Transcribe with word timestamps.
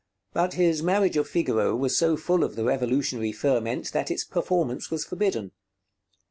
But 0.33 0.55
his 0.55 0.81
'Marriage 0.81 1.15
of 1.15 1.27
Figaro' 1.29 1.75
was 1.75 1.95
so 1.95 2.17
full 2.17 2.43
of 2.43 2.55
the 2.55 2.63
revolutionary 2.63 3.31
ferment 3.31 3.91
that 3.93 4.09
its 4.09 4.23
performance 4.23 4.89
was 4.89 5.05
forbidden. 5.05 5.51